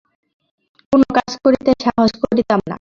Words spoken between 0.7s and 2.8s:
কোন কাজ করিতে সাহস করিতাম না।